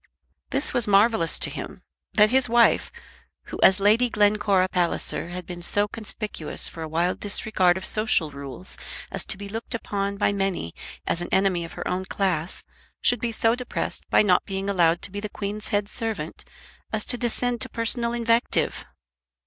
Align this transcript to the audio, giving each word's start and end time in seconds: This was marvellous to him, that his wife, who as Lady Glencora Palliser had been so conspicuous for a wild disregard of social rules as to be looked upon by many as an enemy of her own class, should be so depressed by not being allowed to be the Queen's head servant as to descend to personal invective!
This 0.49 0.73
was 0.73 0.87
marvellous 0.87 1.37
to 1.37 1.51
him, 1.51 1.83
that 2.15 2.31
his 2.31 2.49
wife, 2.49 2.91
who 3.43 3.59
as 3.61 3.79
Lady 3.79 4.09
Glencora 4.09 4.67
Palliser 4.67 5.29
had 5.29 5.45
been 5.45 5.61
so 5.61 5.87
conspicuous 5.87 6.67
for 6.67 6.81
a 6.81 6.87
wild 6.89 7.19
disregard 7.19 7.77
of 7.77 7.85
social 7.85 8.31
rules 8.31 8.79
as 9.11 9.25
to 9.25 9.37
be 9.37 9.47
looked 9.47 9.75
upon 9.75 10.17
by 10.17 10.31
many 10.33 10.73
as 11.05 11.21
an 11.21 11.29
enemy 11.31 11.63
of 11.65 11.73
her 11.73 11.87
own 11.87 12.05
class, 12.05 12.63
should 12.99 13.19
be 13.19 13.31
so 13.31 13.53
depressed 13.53 14.03
by 14.09 14.23
not 14.23 14.43
being 14.43 14.71
allowed 14.71 15.03
to 15.03 15.11
be 15.11 15.19
the 15.19 15.29
Queen's 15.29 15.67
head 15.67 15.87
servant 15.87 16.45
as 16.91 17.05
to 17.05 17.15
descend 17.15 17.61
to 17.61 17.69
personal 17.69 18.11
invective! 18.11 18.85